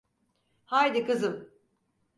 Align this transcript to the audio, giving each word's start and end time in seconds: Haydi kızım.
Haydi 0.65 1.05
kızım. 1.05 1.49